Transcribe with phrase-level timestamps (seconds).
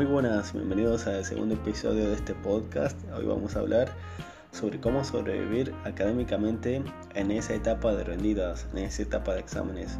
[0.00, 2.96] Muy buenas, bienvenidos al segundo episodio de este podcast.
[3.14, 3.92] Hoy vamos a hablar
[4.50, 6.82] sobre cómo sobrevivir académicamente
[7.14, 9.98] en esa etapa de rendidas, en esa etapa de exámenes.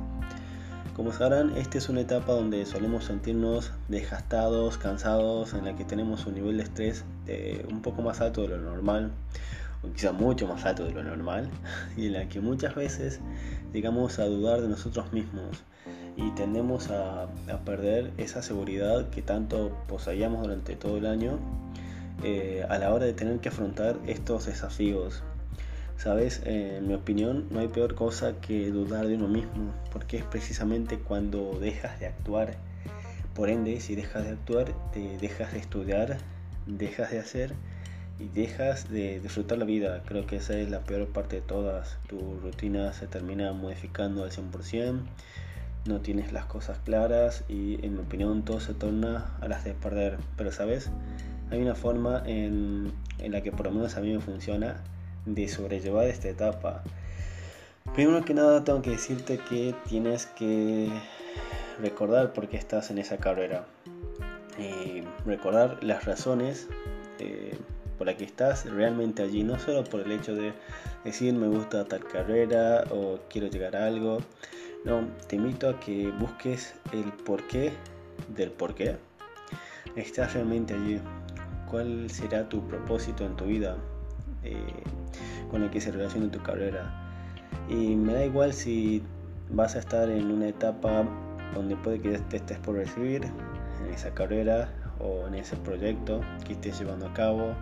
[0.97, 6.25] Como sabrán, esta es una etapa donde solemos sentirnos desgastados, cansados, en la que tenemos
[6.25, 7.05] un nivel de estrés
[7.69, 9.11] un poco más alto de lo normal,
[9.83, 11.51] o quizá mucho más alto de lo normal,
[11.99, 13.21] y en la que muchas veces
[13.75, 15.63] llegamos a dudar de nosotros mismos
[16.21, 17.29] y tendemos a,
[17.65, 21.39] perder esa seguridad que tanto poseíamos durante todo el año
[22.23, 25.23] eh, a la hora de tener que afrontar estos desafíos.
[25.97, 30.25] Sabes, en mi opinión, no hay peor cosa que dudar de uno mismo, porque es
[30.25, 32.57] precisamente cuando dejas de actuar.
[33.35, 36.19] Por ende, si dejas de actuar, te dejas de estudiar,
[36.67, 37.55] dejas de hacer
[38.19, 40.03] y dejas de disfrutar la vida.
[40.07, 41.99] Creo que esa es la peor parte de todas.
[42.09, 45.03] Tu rutina se termina modificando al 100%,
[45.87, 49.75] no tienes las cosas claras y en mi opinión todo se torna a las de
[49.75, 50.19] perder.
[50.37, 50.91] Pero sabes,
[51.51, 54.83] hay una forma en, la que por lo menos a mí me funciona
[55.27, 56.83] de sobrellevar esta etapa.
[57.95, 60.89] Primero que nada tengo que decirte que tienes que
[61.81, 63.65] recordar por qué estás en esa carrera.
[64.59, 66.69] Eh, recordar las razones
[67.19, 67.57] eh,
[67.97, 70.53] por las que estás realmente allí, no solo por el hecho de
[71.05, 74.19] decir me gusta tal carrera o quiero llegar a algo.
[74.83, 77.73] No, te invito a que busques el porqué
[78.35, 78.97] del porqué.
[79.95, 80.99] Estás realmente allí.
[81.69, 83.77] ¿Cuál será tu propósito en tu vida?
[84.43, 84.83] Eh,
[85.51, 86.91] con el que se relaciona tu carrera.
[87.69, 89.03] Y me da igual si
[89.51, 91.05] vas a estar en una etapa
[91.55, 96.55] donde puede que te estés por recibir en esa carrera o en ese proyecto que
[96.55, 97.55] estés llevando a cabo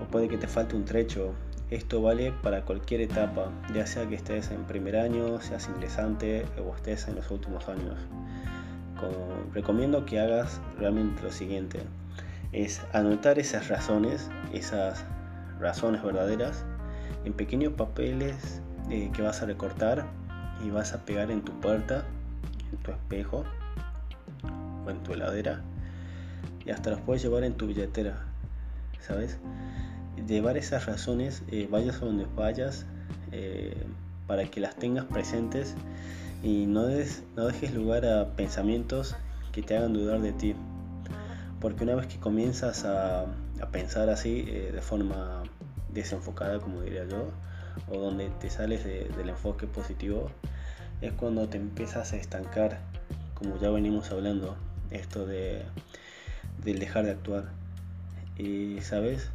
[0.00, 1.34] o puede que te falte un trecho.
[1.70, 6.74] Esto vale para cualquier etapa, ya sea que estés en primer año, seas ingresante o
[6.74, 7.96] estés en los últimos años.
[9.52, 11.80] recomiendo que hagas realmente lo siguiente,
[12.52, 15.04] es anotar esas razones, esas
[15.60, 16.64] razones verdaderas
[17.24, 20.06] en pequeños papeles eh, que vas a recortar
[20.64, 22.04] y vas a pegar en tu puerta,
[22.72, 23.44] en tu espejo
[24.86, 25.62] o en tu heladera
[26.64, 28.18] y hasta los puedes llevar en tu billetera,
[29.00, 29.38] ¿sabes?
[30.28, 32.86] Llevar esas razones, eh, vayas a donde vayas,
[33.32, 33.74] eh,
[34.28, 35.74] para que las tengas presentes
[36.42, 36.86] y no,
[37.34, 39.16] no dejes lugar a pensamientos
[39.52, 40.54] que te hagan dudar de ti.
[41.60, 45.42] Porque una vez que comienzas a, a pensar así de forma
[45.92, 47.30] desenfocada, como diría yo,
[47.88, 50.30] o donde te sales del enfoque positivo,
[51.00, 52.78] es cuando te empiezas a estancar,
[53.34, 54.56] como ya venimos hablando,
[54.90, 55.62] esto de
[56.64, 57.44] del dejar de actuar.
[58.36, 59.30] Y sabes,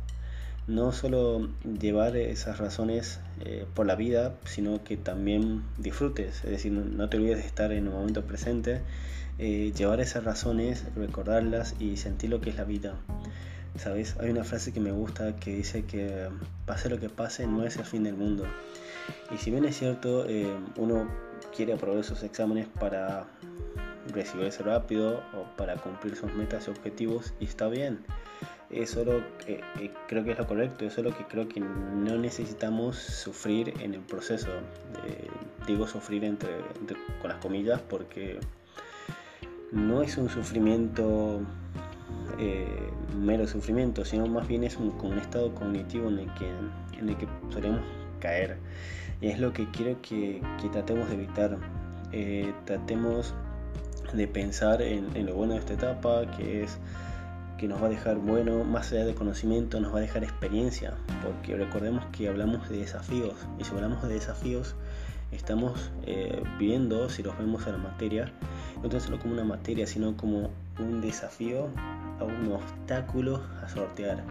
[0.68, 6.72] no solo llevar esas razones eh, por la vida, sino que también disfrutes, es decir,
[6.72, 8.82] no, te olvides de estar en el momento presente,
[9.40, 12.96] eh, llevar esas razones, recordarlas y sentir lo que es la vida.
[13.78, 14.16] ¿Sabes?
[14.20, 16.30] Hay una frase que me gusta que dice que
[16.68, 18.46] pase lo que pase no es el fin del mundo.
[19.34, 21.10] Y si bien es cierto, eh, uno
[21.56, 23.26] quiere aprobar esos exámenes para
[24.12, 28.00] recibirse rápido o para cumplir sus metas y objetivos y está bien.
[28.70, 32.18] Es solo que eh, creo que es lo correcto, es solo que creo que no
[32.18, 34.50] necesitamos sufrir en el proceso.
[35.06, 35.28] Eh,
[35.68, 36.50] digo sufrir entre,
[37.22, 38.40] con las comillas porque
[39.72, 41.42] no es un sufrimiento
[42.40, 46.50] eh, mero sufrimiento, sino más bien es un, estado cognitivo en el que,
[46.98, 47.82] en el que solemos
[48.20, 48.58] caer.
[49.22, 51.58] Y es lo que quiero que, que tratemos de evitar.
[52.12, 53.34] Eh, tratemos
[54.14, 56.78] de pensar en, lo bueno de esta etapa, que es
[57.58, 60.94] que nos va a dejar bueno, más allá de conocimiento, nos va a dejar experiencia,
[61.24, 64.76] porque recordemos que hablamos de desafíos, y si hablamos de desafíos,
[65.32, 68.32] estamos eh, viendo, si los vemos a la materia,
[68.82, 70.50] no solo como una materia, sino como
[70.80, 71.70] un desafío
[72.20, 74.24] a un obstáculo a sortear.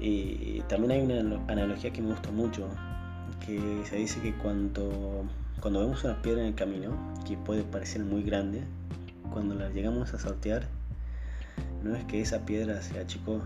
[0.00, 2.68] Y también hay una analogía que me gusta mucho,
[3.46, 5.24] que se dice que cuando,
[5.60, 6.90] cuando vemos una piedra en el camino,
[7.26, 8.62] que puede parecer muy grande,
[9.32, 10.66] cuando la llegamos a sortear,
[11.82, 13.40] no es que esa piedra sea chico,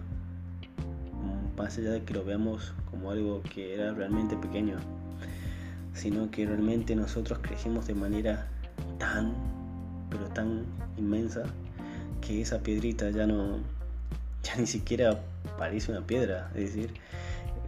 [1.56, 4.76] más allá de que lo veamos como algo que era realmente pequeño,
[5.94, 8.46] sino que realmente nosotros crecimos de manera
[8.98, 9.34] tan,
[10.10, 10.64] pero tan
[10.98, 11.44] inmensa
[12.20, 13.58] que esa piedrita ya no,
[14.42, 15.20] ya ni siquiera
[15.58, 16.92] parece una piedra, es decir,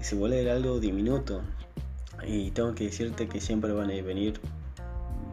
[0.01, 1.43] se vuelve algo diminuto.
[2.27, 4.41] Y tengo que decirte que siempre van a venir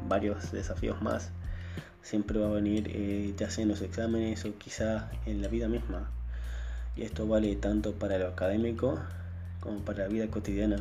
[0.07, 1.29] varios desafíos más.
[2.01, 5.67] Siempre va a venir eh, ya sea en los exámenes o quizá en la vida
[5.67, 6.09] misma.
[6.95, 8.99] Y esto vale tanto para lo académico
[9.59, 10.77] como para la vida cotidiana.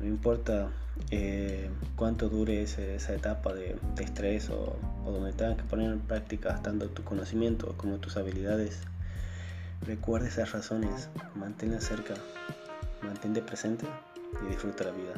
[0.00, 0.70] No importa
[1.10, 6.60] eh, cuánto dure esa etapa de, estrés o, o, donde tengas que poner en práctica
[6.62, 8.80] tanto tu conocimiento como tus habilidades.
[9.86, 12.14] Recuerda esas razones, manténlas cerca,
[13.02, 13.86] mantente presente
[14.42, 15.14] y disfruta la vida.